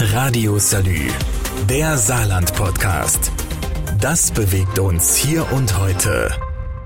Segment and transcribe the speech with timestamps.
[0.00, 1.08] Radio Salü,
[1.68, 3.32] der Saarland-Podcast.
[4.00, 6.30] Das bewegt uns hier und heute.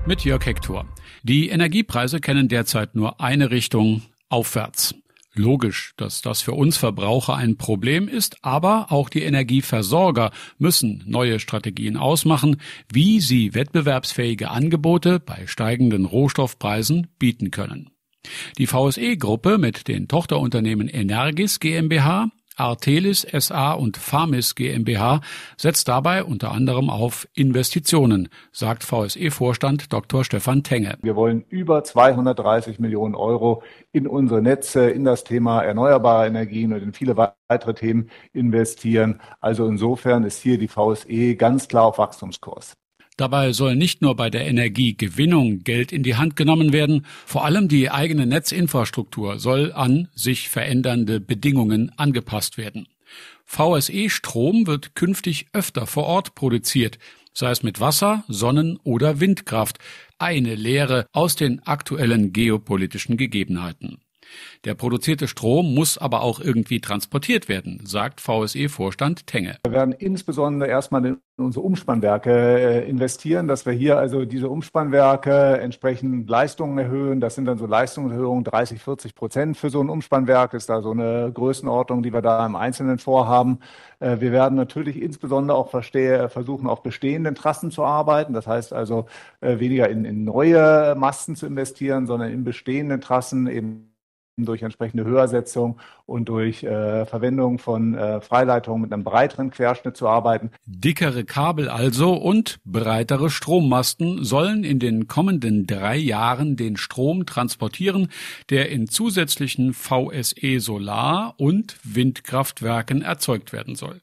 [0.07, 0.87] Mit Jörg Hector.
[1.21, 4.95] Die Energiepreise kennen derzeit nur eine Richtung, aufwärts.
[5.35, 11.39] Logisch, dass das für uns Verbraucher ein Problem ist, aber auch die Energieversorger müssen neue
[11.39, 12.59] Strategien ausmachen,
[12.91, 17.91] wie sie wettbewerbsfähige Angebote bei steigenden Rohstoffpreisen bieten können.
[18.57, 25.21] Die VSE-Gruppe mit den Tochterunternehmen Energis GmbH, Artelis SA und Farmis GmbH
[25.57, 30.23] setzt dabei unter anderem auf Investitionen, sagt VSE-Vorstand Dr.
[30.23, 30.97] Stefan Tenge.
[31.01, 36.83] Wir wollen über 230 Millionen Euro in unsere Netze, in das Thema erneuerbare Energien und
[36.83, 39.21] in viele weitere Themen investieren.
[39.39, 42.73] Also insofern ist hier die VSE ganz klar auf Wachstumskurs.
[43.17, 47.67] Dabei soll nicht nur bei der Energiegewinnung Geld in die Hand genommen werden, vor allem
[47.67, 52.87] die eigene Netzinfrastruktur soll an sich verändernde Bedingungen angepasst werden.
[53.45, 56.97] VSE-Strom wird künftig öfter vor Ort produziert,
[57.33, 59.77] sei es mit Wasser, Sonnen- oder Windkraft,
[60.17, 63.99] eine Lehre aus den aktuellen geopolitischen Gegebenheiten.
[64.65, 69.57] Der produzierte Strom muss aber auch irgendwie transportiert werden, sagt VSE-Vorstand Tenge.
[69.65, 75.57] Wir werden insbesondere erstmal in unsere Umspannwerke äh, investieren, dass wir hier also diese Umspannwerke
[75.59, 77.19] entsprechend Leistungen erhöhen.
[77.19, 80.53] Das sind dann so Leistungserhöhungen 30, 40 Prozent für so ein Umspannwerk.
[80.53, 83.59] Ist da so eine Größenordnung, die wir da im Einzelnen vorhaben.
[83.99, 88.33] Äh, wir werden natürlich insbesondere auch versuchen, auf bestehenden Trassen zu arbeiten.
[88.33, 89.07] Das heißt also
[89.41, 93.92] äh, weniger in, in neue Masten zu investieren, sondern in bestehenden Trassen eben
[94.37, 100.07] durch entsprechende Höhersetzung und durch äh, Verwendung von äh, Freileitungen mit einem breiteren Querschnitt zu
[100.07, 100.49] arbeiten.
[100.65, 108.07] Dickere Kabel also und breitere Strommasten sollen in den kommenden drei Jahren den Strom transportieren,
[108.49, 114.01] der in zusätzlichen VSE Solar- und Windkraftwerken erzeugt werden soll.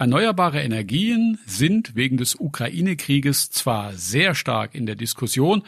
[0.00, 5.64] Erneuerbare Energien sind wegen des Ukraine-Krieges zwar sehr stark in der Diskussion,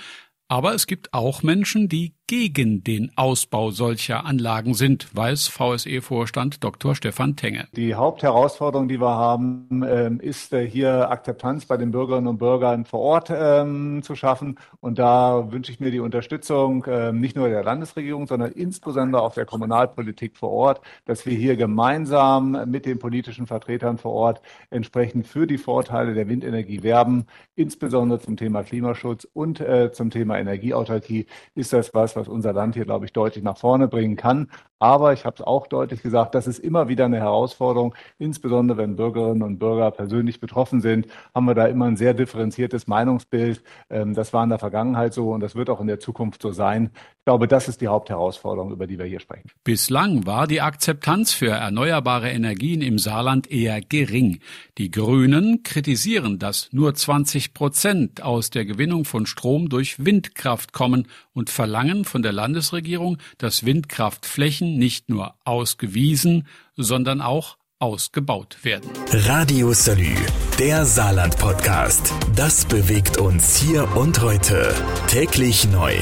[0.50, 6.94] aber es gibt auch Menschen, die gegen den Ausbau solcher Anlagen sind, weiß VSE-Vorstand Dr.
[6.94, 7.66] Stefan Tenge.
[7.72, 12.84] Die Hauptherausforderung, die wir haben, ähm, ist äh, hier Akzeptanz bei den Bürgerinnen und Bürgern
[12.84, 14.60] vor Ort ähm, zu schaffen.
[14.78, 19.34] Und da wünsche ich mir die Unterstützung ähm, nicht nur der Landesregierung, sondern insbesondere auch
[19.34, 24.41] der Kommunalpolitik vor Ort, dass wir hier gemeinsam mit den politischen Vertretern vor Ort
[24.71, 30.40] entsprechend für die Vorteile der Windenergie werben, insbesondere zum Thema Klimaschutz und äh, zum Thema
[30.41, 34.49] Energieautarkie ist das was, was unser Land hier, glaube ich, deutlich nach vorne bringen kann.
[34.83, 38.97] Aber ich habe es auch deutlich gesagt, das ist immer wieder eine Herausforderung, insbesondere wenn
[38.97, 43.62] Bürgerinnen und Bürger persönlich betroffen sind, haben wir da immer ein sehr differenziertes Meinungsbild.
[43.91, 46.53] Ähm, das war in der Vergangenheit so und das wird auch in der Zukunft so
[46.53, 46.91] sein.
[47.19, 49.51] Ich glaube, das ist die Hauptherausforderung, über die wir hier sprechen.
[49.65, 54.41] Bislang war die Akzeptanz für erneuerbare Energien im Saarland eher gering.
[54.78, 61.08] Die Grünen kritisieren, dass nur 20 Prozent aus der Gewinnung von Strom durch Windkraft kommen
[61.32, 66.46] und verlangen von der Landesregierung, dass Windkraftflächen nicht nur ausgewiesen,
[66.76, 68.88] sondern auch ausgebaut werden.
[69.10, 70.14] Radio Salü,
[70.58, 72.12] der Saarland-Podcast.
[72.36, 74.72] Das bewegt uns hier und heute.
[75.08, 75.96] Täglich neu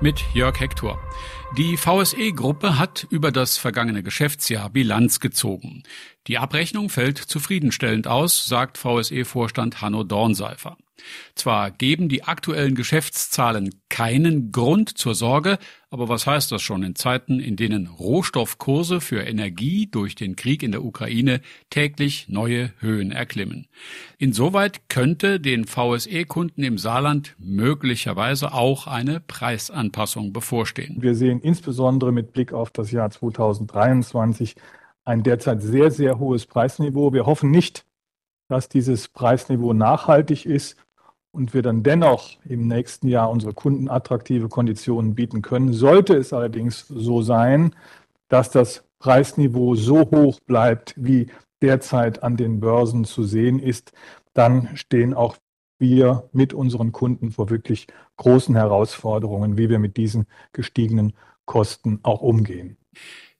[0.00, 0.98] mit Jörg Hector.
[1.58, 5.82] Die VSE-Gruppe hat über das vergangene Geschäftsjahr Bilanz gezogen.
[6.26, 10.76] Die Abrechnung fällt zufriedenstellend aus, sagt VSE-Vorstand Hanno Dornseifer.
[11.34, 15.58] Zwar geben die aktuellen Geschäftszahlen keinen Grund zur Sorge,
[15.90, 20.62] aber was heißt das schon in Zeiten, in denen Rohstoffkurse für Energie durch den Krieg
[20.62, 23.66] in der Ukraine täglich neue Höhen erklimmen?
[24.18, 30.96] Insoweit könnte den VSE-Kunden im Saarland möglicherweise auch eine Preisanpassung bevorstehen.
[31.00, 34.54] Wir sehen insbesondere mit Blick auf das Jahr 2023
[35.04, 37.12] ein derzeit sehr, sehr hohes Preisniveau.
[37.12, 37.84] Wir hoffen nicht,
[38.48, 40.76] dass dieses Preisniveau nachhaltig ist
[41.32, 45.72] und wir dann dennoch im nächsten Jahr unsere Kunden attraktive Konditionen bieten können.
[45.72, 47.74] Sollte es allerdings so sein,
[48.28, 51.28] dass das Preisniveau so hoch bleibt, wie
[51.62, 53.92] derzeit an den Börsen zu sehen ist,
[54.34, 55.36] dann stehen auch
[55.78, 61.14] wir mit unseren Kunden vor wirklich großen Herausforderungen, wie wir mit diesen gestiegenen
[61.46, 62.76] Kosten auch umgehen.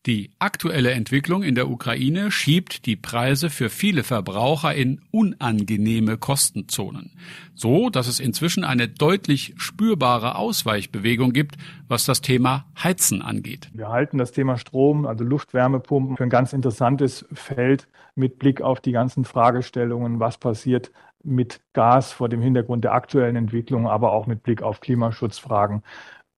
[0.07, 7.13] Die aktuelle Entwicklung in der Ukraine schiebt die Preise für viele Verbraucher in unangenehme Kostenzonen,
[7.55, 11.57] so dass es inzwischen eine deutlich spürbare Ausweichbewegung gibt,
[11.87, 13.69] was das Thema Heizen angeht.
[13.75, 18.81] Wir halten das Thema Strom, also Luftwärmepumpen, für ein ganz interessantes Feld mit Blick auf
[18.81, 20.93] die ganzen Fragestellungen, was passiert
[21.23, 25.83] mit Gas vor dem Hintergrund der aktuellen Entwicklung, aber auch mit Blick auf Klimaschutzfragen.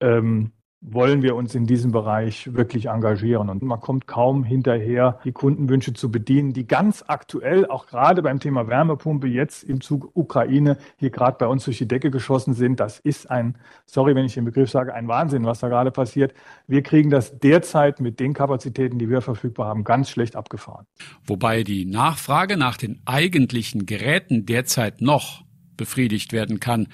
[0.01, 0.51] Ähm,
[0.83, 3.49] wollen wir uns in diesem Bereich wirklich engagieren.
[3.49, 8.41] Und man kommt kaum hinterher, die Kundenwünsche zu bedienen, die ganz aktuell, auch gerade beim
[8.41, 12.81] Thema Wärmepumpe, jetzt im Zug Ukraine hier gerade bei uns durch die Decke geschossen sind.
[12.81, 13.57] Das ist ein,
[13.87, 16.35] sorry, wenn ich den Begriff sage, ein Wahnsinn, was da gerade passiert.
[16.67, 20.87] Wir kriegen das derzeit mit den Kapazitäten, die wir verfügbar haben, ganz schlecht abgefahren.
[21.25, 25.45] Wobei die Nachfrage nach den eigentlichen Geräten derzeit noch
[25.77, 26.89] befriedigt werden kann.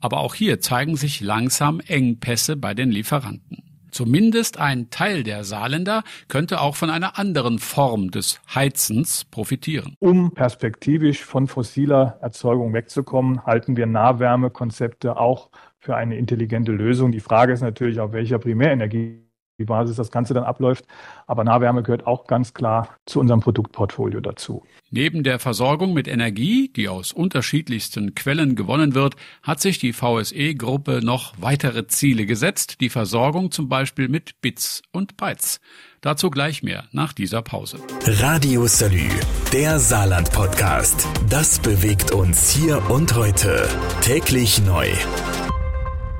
[0.00, 3.62] Aber auch hier zeigen sich langsam Engpässe bei den Lieferanten.
[3.90, 9.94] Zumindest ein Teil der Saarländer könnte auch von einer anderen Form des Heizens profitieren.
[9.98, 17.12] Um perspektivisch von fossiler Erzeugung wegzukommen, halten wir Nahwärmekonzepte auch für eine intelligente Lösung.
[17.12, 19.27] Die Frage ist natürlich, auf welcher Primärenergie
[19.58, 20.86] wie Basis das Ganze dann abläuft.
[21.26, 24.62] Aber Nahwärme gehört auch ganz klar zu unserem Produktportfolio dazu.
[24.90, 31.00] Neben der Versorgung mit Energie, die aus unterschiedlichsten Quellen gewonnen wird, hat sich die VSE-Gruppe
[31.02, 35.60] noch weitere Ziele gesetzt, die Versorgung zum Beispiel mit Bits und Bytes.
[36.00, 37.78] Dazu gleich mehr nach dieser Pause.
[38.06, 39.08] Radio Salü,
[39.52, 41.06] der Saarland-Podcast.
[41.28, 43.68] Das bewegt uns hier und heute.
[44.00, 44.88] Täglich neu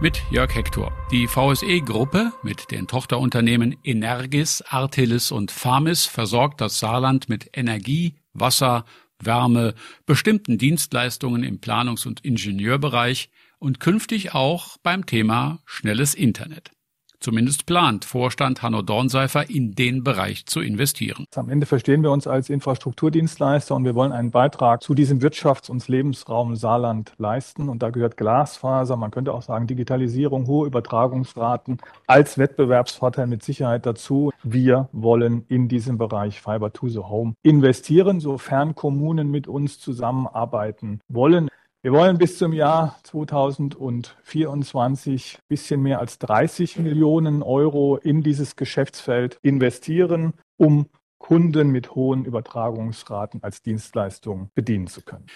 [0.01, 0.93] mit Jörg Hector.
[1.11, 8.85] Die VSE-Gruppe mit den Tochterunternehmen Energis, Artelis und Farmis versorgt das Saarland mit Energie, Wasser,
[9.19, 9.75] Wärme,
[10.07, 16.71] bestimmten Dienstleistungen im Planungs- und Ingenieurbereich und künftig auch beim Thema schnelles Internet.
[17.21, 21.25] Zumindest plant Vorstand Hanno Dornseifer, in den Bereich zu investieren.
[21.35, 25.69] Am Ende verstehen wir uns als Infrastrukturdienstleister und wir wollen einen Beitrag zu diesem Wirtschafts-
[25.69, 27.69] und Lebensraum Saarland leisten.
[27.69, 33.85] Und da gehört Glasfaser, man könnte auch sagen Digitalisierung, hohe Übertragungsraten als Wettbewerbsvorteil mit Sicherheit
[33.85, 34.31] dazu.
[34.45, 41.01] Wir wollen in diesem Bereich Fiber to the Home investieren, sofern Kommunen mit uns zusammenarbeiten
[41.09, 41.49] wollen.
[41.81, 49.39] Wir wollen bis zum Jahr 2024 bisschen mehr als 30 Millionen Euro in dieses Geschäftsfeld
[49.43, 50.89] investieren, um
[51.19, 55.27] Kunden mit hohen Übertragungsraten als Dienstleistung bedienen zu können.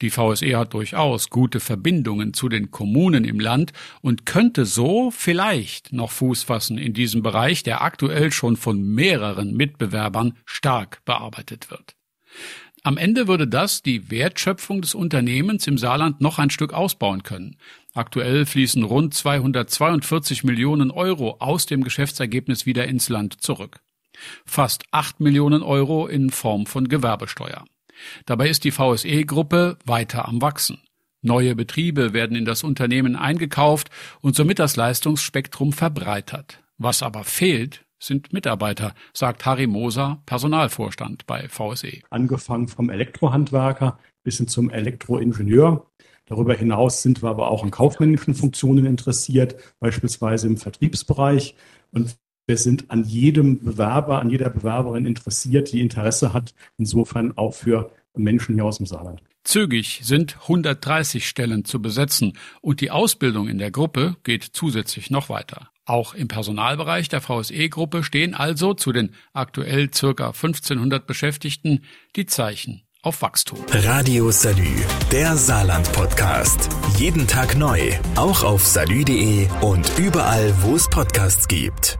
[0.00, 5.92] Die VSE hat durchaus gute Verbindungen zu den Kommunen im Land und könnte so vielleicht
[5.92, 11.96] noch Fuß fassen in diesem Bereich, der aktuell schon von mehreren Mitbewerbern stark bearbeitet wird.
[12.82, 17.56] Am Ende würde das die Wertschöpfung des Unternehmens im Saarland noch ein Stück ausbauen können.
[17.92, 23.80] Aktuell fließen rund 242 Millionen Euro aus dem Geschäftsergebnis wieder ins Land zurück.
[24.46, 27.64] Fast 8 Millionen Euro in Form von Gewerbesteuer.
[28.24, 30.78] Dabei ist die VSE-Gruppe weiter am Wachsen.
[31.22, 33.90] Neue Betriebe werden in das Unternehmen eingekauft
[34.22, 36.60] und somit das Leistungsspektrum verbreitert.
[36.78, 42.00] Was aber fehlt, sind Mitarbeiter, sagt Harry Moser, Personalvorstand bei VSE.
[42.10, 45.86] Angefangen vom Elektrohandwerker bis hin zum Elektroingenieur.
[46.26, 51.54] Darüber hinaus sind wir aber auch an kaufmännischen Funktionen interessiert, beispielsweise im Vertriebsbereich.
[51.92, 52.16] Und
[52.46, 57.90] wir sind an jedem Bewerber, an jeder Bewerberin interessiert, die Interesse hat, insofern auch für
[58.16, 59.22] Menschen hier aus dem Saarland.
[59.44, 65.28] Zügig sind 130 Stellen zu besetzen und die Ausbildung in der Gruppe geht zusätzlich noch
[65.28, 65.70] weiter.
[65.90, 71.84] Auch im Personalbereich der VSE-Gruppe stehen also zu den aktuell circa 1500 Beschäftigten
[72.14, 73.58] die Zeichen auf Wachstum.
[73.72, 74.70] Radio Salü,
[75.10, 76.68] der Saarland-Podcast.
[76.96, 81.98] Jeden Tag neu, auch auf salü.de und überall, wo es Podcasts gibt.